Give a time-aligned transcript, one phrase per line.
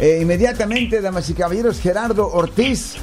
[0.00, 2.96] eh, inmediatamente, damas y caballeros, Gerardo Ortiz.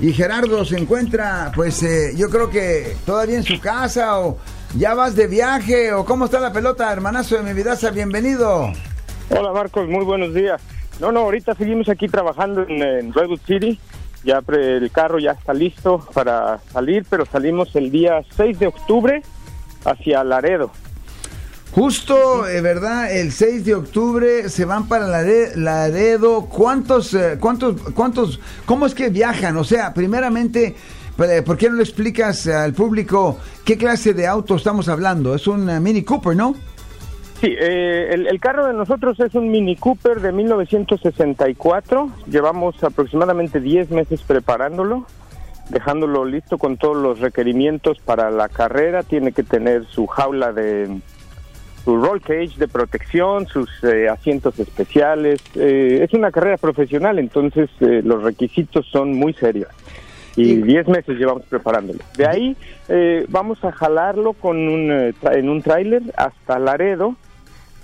[0.00, 4.38] Y Gerardo se encuentra, pues eh, yo creo que todavía en su casa o
[4.76, 8.72] ya vas de viaje o cómo está la pelota, hermanazo de mi vida, bienvenido.
[9.30, 10.62] Hola Marcos, muy buenos días.
[11.00, 13.78] No, no, ahorita seguimos aquí trabajando en, Redwood City.
[14.24, 19.22] Ya el carro ya está listo para salir, pero salimos el día 6 de octubre
[19.84, 20.70] hacia Laredo.
[21.72, 23.14] Justo, eh, ¿verdad?
[23.14, 26.46] El 6 de octubre se van para Laredo.
[26.46, 29.56] ¿Cuántos, eh, cuántos, cuántos, cómo es que viajan?
[29.58, 30.74] O sea, primeramente,
[31.18, 35.34] eh, ¿por qué no le explicas al público qué clase de auto estamos hablando?
[35.34, 36.54] Es un Mini Cooper, ¿no?
[37.40, 42.10] Sí, el, el, carro de nosotros es un Mini Cooper de 1964.
[42.28, 45.06] Llevamos aproximadamente 10 meses preparándolo,
[45.68, 49.04] dejándolo listo con todos los requerimientos para la carrera.
[49.04, 50.98] Tiene que tener su jaula de
[51.88, 55.40] su roll cage de protección, sus eh, asientos especiales.
[55.54, 59.70] Eh, es una carrera profesional, entonces eh, los requisitos son muy serios.
[60.36, 62.00] Y 10 meses llevamos preparándolo.
[62.16, 62.56] De ahí
[63.28, 67.16] vamos a jalarlo con un, en un tráiler hasta Laredo.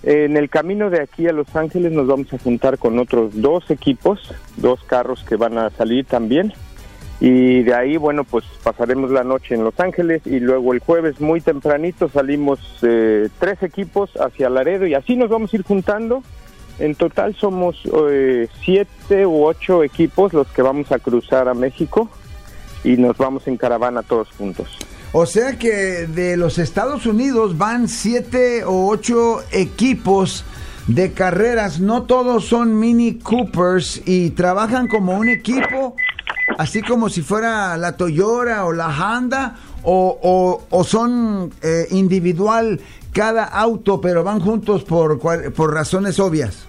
[0.02, 3.70] En el camino de aquí a Los Ángeles nos vamos a juntar con otros dos
[3.70, 4.20] equipos,
[4.58, 6.52] dos carros que van a salir también
[7.26, 11.22] y de ahí, bueno, pues pasaremos la noche en Los Ángeles y luego el jueves
[11.22, 16.22] muy tempranito salimos eh, tres equipos hacia Laredo y así nos vamos a ir juntando.
[16.78, 22.10] En total somos eh, siete u ocho equipos los que vamos a cruzar a México
[22.84, 24.76] y nos vamos en caravana todos juntos.
[25.12, 30.44] O sea que de los Estados Unidos van siete o ocho equipos
[30.88, 35.96] de carreras, no todos son Mini Coopers y trabajan como un equipo
[36.58, 42.80] así como si fuera la Toyota o la Honda, o, son eh, individual
[43.12, 46.66] cada auto, pero van juntos por, por razones obvias?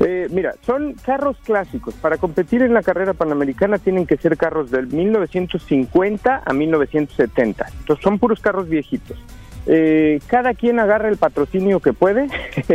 [0.00, 1.94] Eh, mira, son carros clásicos.
[1.94, 7.66] Para competir en la carrera panamericana tienen que ser carros del 1950 a 1970.
[7.80, 9.18] Entonces son puros carros viejitos.
[9.66, 12.28] Eh, cada quien agarra el patrocinio que puede.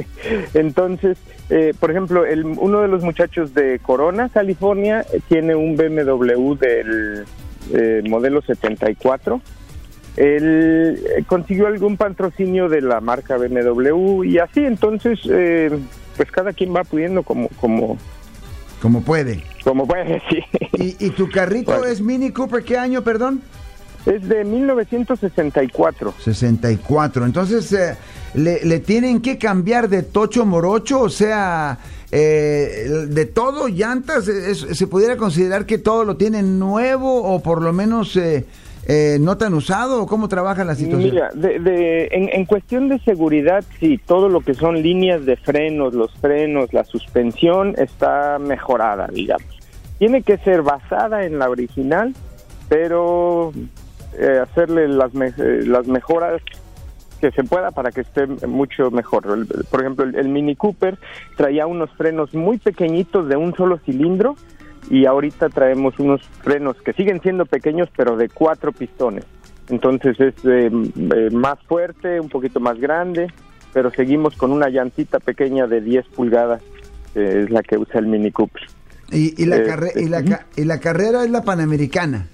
[0.53, 1.17] Entonces,
[1.49, 6.55] eh, por ejemplo, el, uno de los muchachos de Corona, California, eh, tiene un BMW
[6.55, 7.25] del
[7.73, 9.41] eh, modelo 74.
[10.17, 15.19] Él consiguió algún patrocinio de la marca BMW y así, entonces,
[16.15, 17.97] pues cada quien va pudiendo como, como,
[18.81, 19.43] como puede.
[19.65, 20.39] Como puede, sí.
[20.99, 23.41] ¿Y, tu carrito es Mini Cooper qué año, perdón?
[24.05, 26.13] Es de 1964.
[26.19, 27.25] 64.
[27.25, 27.97] Entonces, eh,
[28.35, 31.01] le, tienen que cambiar de tocho morocho?
[31.01, 31.79] O sea,
[32.11, 34.25] eh, de todo, llantas.
[34.25, 38.45] ¿Se pudiera considerar que todo lo tienen nuevo o por lo menos eh,
[39.19, 40.03] no tan usado?
[40.03, 41.11] ¿O cómo trabaja la situación?
[41.11, 45.95] Mira, de, en, en, cuestión de seguridad, sí, todo lo que son líneas de frenos,
[45.95, 49.47] los frenos, la suspensión está mejorada, digamos.
[49.97, 52.13] Tiene que ser basada en la original,
[52.69, 53.51] pero
[54.17, 56.41] eh, hacerle las, eh, las mejoras
[57.19, 59.47] que se pueda para que esté mucho mejor.
[59.69, 60.97] por ejemplo, el, Mini Cooper
[61.35, 64.35] traía unos frenos muy pequeñitos de un solo cilindro
[64.89, 69.25] y ahorita traemos unos frenos que siguen siendo pequeños pero de cuatro pistones.
[69.69, 70.69] Entonces es eh,
[71.31, 73.27] más fuerte, un poquito más grande,
[73.73, 76.61] pero seguimos con una llantita pequeña de 10 pulgadas,
[77.15, 78.61] es la que usa el Mini Cooper.
[79.11, 79.57] ¿Y, y la,
[79.95, 82.27] y, la, y la carrera es la Panamericana?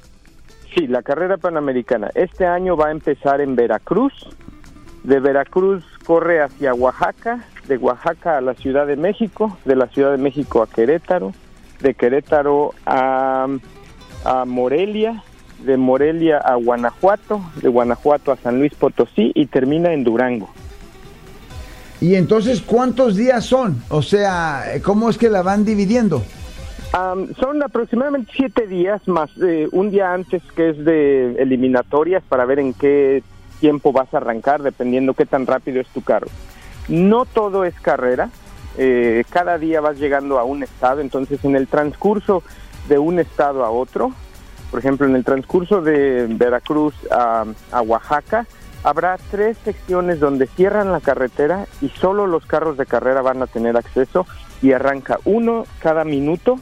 [0.75, 2.09] Sí, la carrera panamericana.
[2.15, 4.13] Este año va a empezar en Veracruz.
[5.03, 10.11] De Veracruz corre hacia Oaxaca, de Oaxaca a la Ciudad de México, de la Ciudad
[10.11, 11.33] de México a Querétaro,
[11.81, 13.47] de Querétaro a,
[14.23, 15.23] a Morelia,
[15.65, 20.49] de Morelia a Guanajuato, de Guanajuato a San Luis Potosí y termina en Durango.
[21.99, 23.83] ¿Y entonces cuántos días son?
[23.89, 26.23] O sea, ¿cómo es que la van dividiendo?
[26.91, 32.59] Son aproximadamente siete días más eh, un día antes que es de eliminatorias para ver
[32.59, 33.23] en qué
[33.59, 36.27] tiempo vas a arrancar dependiendo qué tan rápido es tu carro.
[36.89, 38.29] No todo es carrera,
[38.77, 42.43] eh, cada día vas llegando a un estado, entonces en el transcurso
[42.89, 44.11] de un estado a otro,
[44.69, 48.47] por ejemplo en el transcurso de Veracruz a, a Oaxaca,
[48.83, 53.47] habrá tres secciones donde cierran la carretera y solo los carros de carrera van a
[53.47, 54.25] tener acceso
[54.61, 56.59] y arranca uno cada minuto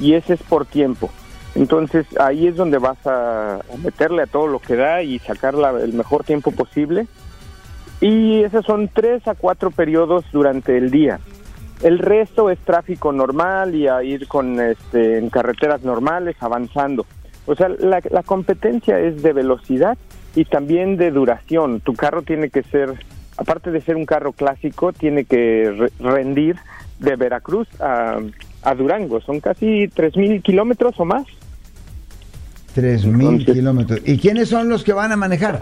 [0.00, 1.10] y ese es por tiempo.
[1.54, 5.92] Entonces ahí es donde vas a, meterle a todo lo que da y sacar el
[5.92, 7.06] mejor tiempo posible.
[8.00, 11.20] Y esos son tres a cuatro periodos durante el día.
[11.82, 17.06] El resto es tráfico normal y a ir con este, en carreteras normales avanzando.
[17.46, 19.96] O sea, la, la competencia es de velocidad
[20.34, 21.80] y también de duración.
[21.80, 22.94] Tu carro tiene que ser,
[23.36, 26.56] aparte de ser un carro clásico, tiene que rendir
[26.98, 28.18] de Veracruz a,
[28.64, 29.20] a Durango.
[29.20, 31.24] Son casi 3.000 kilómetros o más.
[32.74, 34.00] 3.000 kilómetros.
[34.04, 35.60] ¿Y quiénes son los que van a manejar?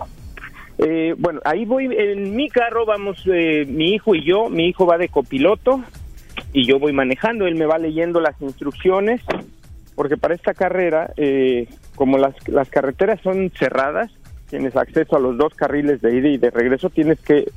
[0.79, 4.87] Eh, bueno, ahí voy, en mi carro vamos eh, mi hijo y yo, mi hijo
[4.87, 5.83] va de copiloto
[6.53, 9.21] y yo voy manejando, él me va leyendo las instrucciones,
[9.95, 14.11] porque para esta carrera, eh, como las, las carreteras son cerradas,
[14.49, 17.51] tienes acceso a los dos carriles de ida y de regreso, tienes que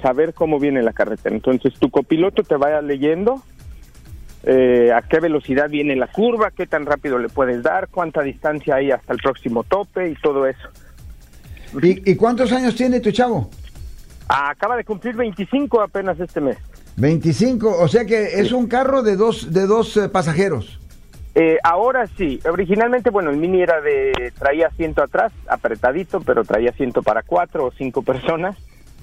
[0.00, 1.34] saber cómo viene la carretera.
[1.34, 3.42] Entonces tu copiloto te vaya leyendo
[4.44, 8.90] a qué velocidad viene la curva, qué tan rápido le puedes dar, cuánta distancia hay
[8.90, 10.68] hasta el próximo tope y todo eso.
[11.82, 13.50] ¿Y, cuántos años tiene tu chavo?
[14.28, 16.56] Acaba de cumplir 25 apenas este mes.
[16.96, 20.80] 25, o sea que es un carro de dos, de dos eh, pasajeros.
[21.34, 26.70] Eh, ahora sí, originalmente, bueno, el Mini era de, traía asiento atrás, apretadito, pero traía
[26.70, 28.56] asiento para cuatro o cinco personas,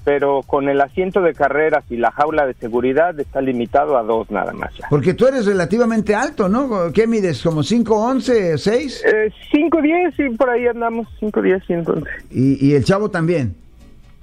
[0.06, 4.30] pero con el asiento de carreras y la jaula de seguridad está limitado a dos
[4.30, 4.70] nada más.
[4.88, 6.92] Porque tú eres relativamente alto, ¿no?
[6.92, 7.42] ¿Qué mides?
[7.42, 9.04] ¿Como 5, 11, 6?
[9.04, 12.14] Eh, 5, 10, y por ahí andamos, 5, 10, y entonces.
[12.30, 13.56] ¿Y, ¿Y el chavo también?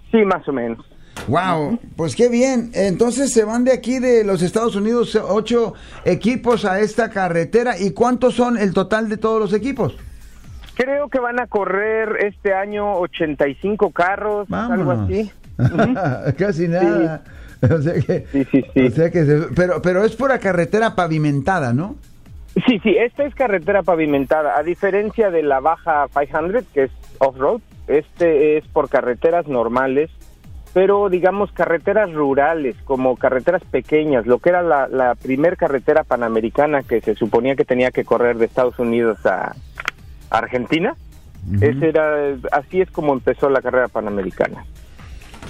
[0.09, 0.85] Sí, más o menos.
[1.27, 2.71] Wow, pues qué bien.
[2.73, 5.73] Entonces se van de aquí de los Estados Unidos ocho
[6.05, 7.77] equipos a esta carretera.
[7.77, 9.97] ¿Y cuántos son el total de todos los equipos?
[10.75, 15.29] Creo que van a correr este año 85 carros, algo así.
[16.37, 17.23] Casi nada.
[17.61, 18.87] O sea que, sí, sí, sí.
[18.87, 21.95] O sea que pero, pero es por carretera pavimentada, ¿no?
[22.67, 24.57] Sí, sí, esta es carretera pavimentada.
[24.57, 30.11] A diferencia de la baja 500, que es off-road, este es por carreteras normales,
[30.73, 36.83] pero digamos carreteras rurales, como carreteras pequeñas, lo que era la, la primer carretera panamericana
[36.83, 39.55] que se suponía que tenía que correr de Estados Unidos a
[40.29, 40.95] Argentina.
[41.59, 44.65] Ese era, así es como empezó la carrera panamericana.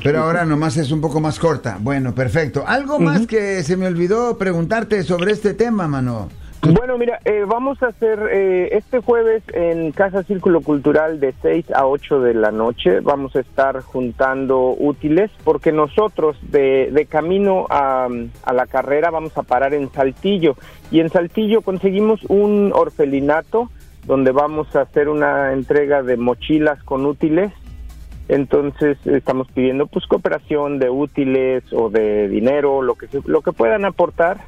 [0.03, 1.77] Pero ahora nomás es un poco más corta.
[1.79, 2.65] Bueno, perfecto.
[2.67, 6.27] Algo más que se me olvidó preguntarte sobre este tema, mano.
[6.61, 11.71] Bueno, mira, eh, vamos a hacer eh, este jueves en Casa Círculo Cultural de 6
[11.71, 13.01] a 8 de la noche.
[13.01, 18.07] Vamos a estar juntando útiles porque nosotros de, de camino a,
[18.43, 20.55] a, la carrera vamos a parar en Saltillo.
[20.89, 23.69] Y en Saltillo conseguimos un orfelinato
[24.05, 27.51] donde vamos a hacer una entrega de mochilas con útiles
[28.27, 33.85] entonces estamos pidiendo pues cooperación de útiles o de dinero, lo que lo que puedan
[33.85, 34.41] aportar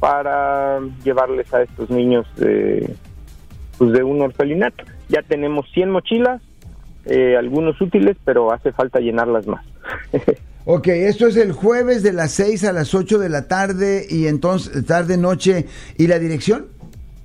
[0.00, 2.94] para llevarles a estos niños de,
[3.78, 4.84] pues de un orfelinato.
[5.08, 6.42] Ya tenemos 100 mochilas,
[7.06, 9.64] eh, algunos útiles, pero hace falta llenarlas más.
[10.66, 14.26] ok, esto es el jueves de las 6 a las 8 de la tarde y
[14.26, 15.66] entonces tarde, noche.
[15.96, 16.66] ¿Y la dirección?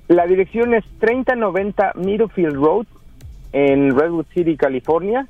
[0.08, 2.86] La dirección es 3090 Middlefield Road
[3.52, 5.28] en Redwood City, California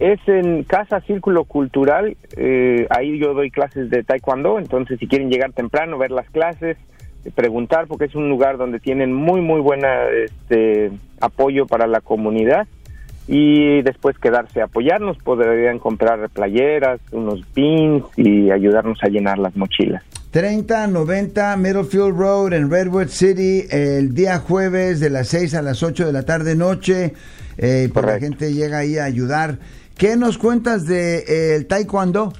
[0.00, 5.30] es en Casa Círculo Cultural, eh, ahí yo doy clases de taekwondo, entonces si quieren
[5.30, 6.78] llegar temprano, ver las clases,
[7.34, 12.66] preguntar, porque es un lugar donde tienen muy, muy buena este, apoyo para la comunidad
[13.28, 19.54] y después quedarse a apoyarnos, podrían comprar playeras, unos pins y ayudarnos a llenar las
[19.54, 20.02] mochilas.
[20.30, 26.06] 3090 Middlefield Road en Redwood City el día jueves de las 6 a las 8
[26.06, 27.12] de la tarde noche.
[27.58, 29.58] Eh, pues la gente llega ahí a ayudar.
[30.00, 32.32] ¿Qué nos cuentas de eh, taekwondo?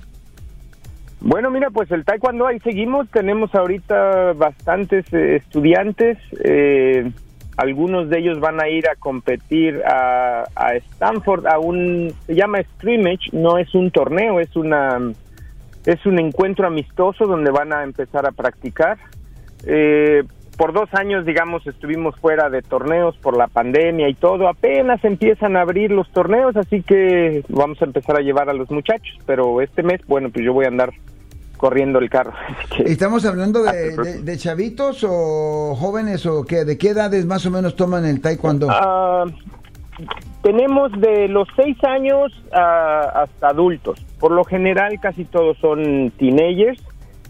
[1.21, 3.07] Bueno, mira, pues el taekwondo ahí seguimos.
[3.11, 6.17] Tenemos ahorita bastantes eh, estudiantes.
[6.43, 7.12] Eh,
[7.59, 10.47] algunos de ellos van a ir a competir a,
[10.95, 13.29] Stanford a un se llama scrimmage.
[13.33, 14.99] No es un torneo, es una
[15.85, 18.97] es un encuentro amistoso donde van a empezar a practicar.
[19.67, 20.23] Eh,
[20.61, 24.47] por dos años, digamos, estuvimos fuera de torneos por la pandemia y todo.
[24.47, 28.71] Apenas empiezan a abrir los torneos, así que vamos a empezar a llevar a los
[28.71, 29.17] muchachos.
[29.25, 30.90] Pero este mes, bueno, pues yo voy a andar
[31.57, 32.35] corriendo el carro.
[32.85, 36.67] ¿Estamos hablando de, chavitos o jóvenes o qué?
[36.67, 38.69] ¿De qué edades más o menos toman el taekwondo?
[38.69, 39.25] Ah,
[40.43, 43.99] tenemos de los seis años hasta adultos.
[44.19, 46.85] Por lo general casi todos son teenagers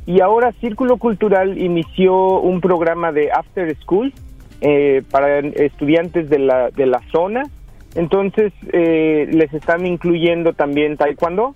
[0.06, 4.12] y ahora Círculo Cultural inició un programa de After School
[4.60, 7.42] eh, para estudiantes de la, de la zona.
[7.94, 11.54] Entonces eh, les están incluyendo también taekwondo.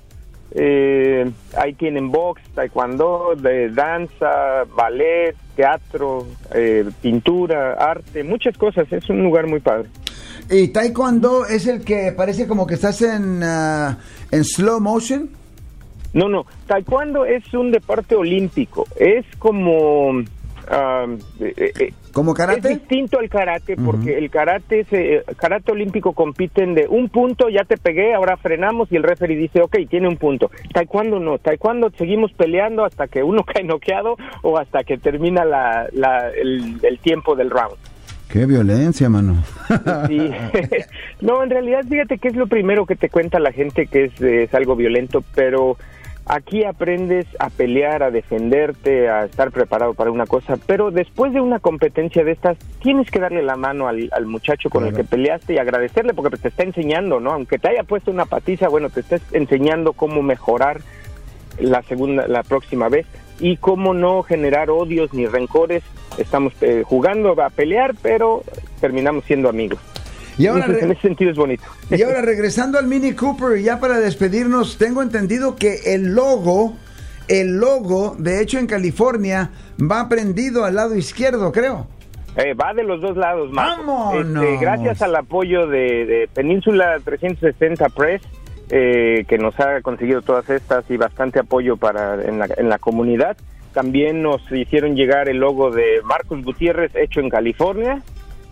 [0.57, 6.27] Eh, ahí tienen box, taekwondo, de danza, ballet, teatro,
[7.03, 8.91] pintura, arte, muchas cosas.
[8.93, 9.89] Es un lugar muy padre.
[10.51, 13.99] ¿Y taekwondo es el que parece como que estás en, ah,
[14.31, 15.31] en slow motion?
[16.15, 21.19] No, no, taekwondo es un deporte olímpico, es como eh,
[21.57, 22.73] eh, ¿Como karate?
[22.73, 27.65] Es distinto al karate porque el karate se, karate olímpico compiten de un punto, ya
[27.65, 30.51] te pegué, ahora frenamos y el referee dice, ok, tiene un punto.
[30.73, 35.89] Taekwondo no, taekwondo seguimos peleando hasta que uno cae noqueado o hasta que termina la,
[35.93, 37.77] la- el, el tiempo del round.
[38.29, 39.45] Qué violencia, mano.
[40.09, 40.31] Sí.
[41.21, 44.21] no, en realidad fíjate que es lo primero que te cuenta la gente que es,
[44.21, 45.77] es algo violento, pero
[46.27, 51.41] aquí aprendes a pelear, a defenderte, a estar preparado para una cosa, pero después de
[51.41, 55.05] una competencia de estas tienes que darle la mano al, al muchacho con el que
[55.05, 57.33] peleaste y agradecerle porque te está enseñando, ¿no?
[57.33, 60.81] Aunque te haya puesto una patiza, bueno, te está enseñando cómo mejorar
[61.59, 63.07] la segunda, la próxima vez
[63.41, 65.83] y cómo no generar odios ni rencores.
[66.19, 68.45] Estamos eh, jugando a pelear, pero
[68.81, 69.79] terminamos siendo amigos.
[70.37, 71.65] Y ahora, en ese sentido es bonito.
[71.91, 76.75] y ahora regresando al Mini Cooper, ya para despedirnos, tengo entendido que el logo,
[77.29, 79.51] el logo, de hecho en California,
[79.81, 81.87] va prendido al lado izquierdo, creo.
[82.37, 83.85] Eh, va de los dos lados, Marco.
[83.87, 84.45] ¡Vámonos!
[84.45, 88.23] Este, gracias al apoyo de, de Península 360 Press,
[88.71, 92.79] eh, que nos ha conseguido todas estas y bastante apoyo para en la, en la
[92.79, 93.37] comunidad.
[93.73, 98.03] También nos hicieron llegar el logo de Marcos Gutiérrez, hecho en California.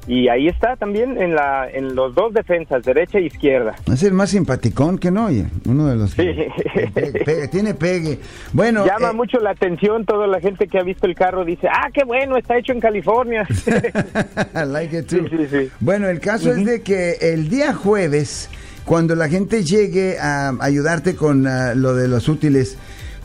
[0.09, 3.76] Y ahí está también en, la, en los dos defensas, derecha e izquierda.
[3.87, 5.47] Es el más simpaticón que no, oye.
[5.64, 6.50] Uno de los que
[6.94, 7.49] Sí.
[7.52, 8.18] tiene pegue.
[8.52, 11.68] Bueno, Llama eh, mucho la atención, toda la gente que ha visto el carro dice,
[11.68, 13.47] ah, qué bueno, está hecho en California.
[14.54, 15.26] I like it too.
[15.28, 15.71] Sí, sí, sí.
[15.78, 18.50] Bueno, el caso es de que el día jueves,
[18.85, 22.76] cuando la gente llegue a ayudarte con ah, lo de los útiles,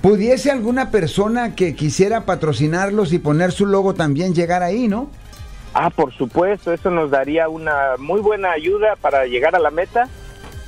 [0.01, 5.09] pudiese alguna persona que quisiera patrocinarlos y poner su logo también llegar ahí, ¿no?
[5.79, 10.07] Ah, por supuesto, eso nos daría una muy buena ayuda para llegar a la meta.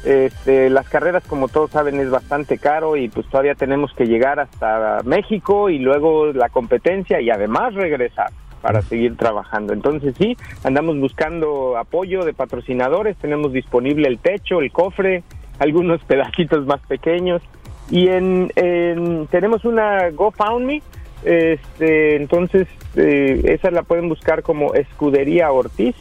[0.06, 4.40] Este, las carreras, como todos saben, es bastante caro y pues todavía tenemos que llegar
[4.40, 8.30] hasta México y luego la competencia y además regresar
[8.62, 9.74] para seguir trabajando.
[9.74, 15.24] Entonces sí, andamos buscando apoyo de patrocinadores, tenemos disponible el techo, el cofre,
[15.58, 17.42] algunos pedacitos más pequeños
[17.90, 20.84] y en, en- tenemos una GoFundMe,
[21.24, 25.96] este, entonces eh, esa la pueden buscar como Escudería Ortiz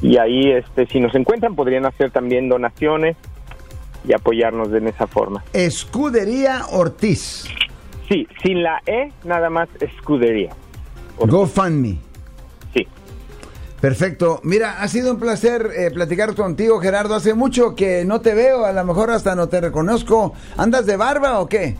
[0.00, 3.16] y ahí este si nos encuentran podrían hacer también donaciones
[4.04, 5.44] y apoyarnos en esa forma.
[5.52, 7.44] Escudería Ortiz.
[8.08, 10.50] Sí, sin la E, nada más Escudería.
[11.16, 11.32] Ortiz.
[11.32, 11.98] GoFundMe.
[12.74, 12.86] Sí.
[13.80, 14.40] Perfecto.
[14.42, 17.14] Mira, ha sido un placer eh, platicar contigo, Gerardo.
[17.14, 20.34] Hace mucho que no te veo, a lo mejor hasta no te reconozco.
[20.56, 21.76] ¿Andas de barba o qué?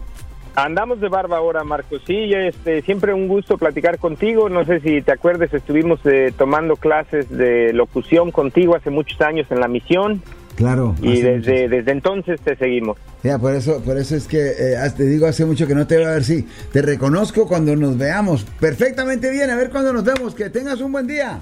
[0.54, 2.02] Andamos de barba ahora, Marcos.
[2.06, 4.49] Sí, este, siempre un gusto platicar contigo.
[4.49, 9.47] No sé si te acuerdas, estuvimos eh, tomando clases de locución contigo hace muchos años
[9.50, 10.23] en la misión
[10.56, 10.94] Claro.
[11.00, 12.99] y desde, desde entonces te seguimos.
[13.23, 15.97] Ya, por eso, por eso es que eh, te digo hace mucho que no te
[15.97, 18.44] veo a ver si te reconozco cuando nos veamos.
[18.61, 20.35] Perfectamente bien, a ver cuando nos vemos.
[20.35, 21.40] Que tengas un buen día.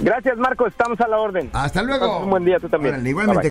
[0.00, 0.68] Gracias, Marcos.
[0.68, 1.50] Estamos a la orden.
[1.52, 2.20] Hasta luego.
[2.20, 2.94] Un buen día tú también.
[2.94, 3.32] Órale, igualmente.
[3.32, 3.42] Bye, bye.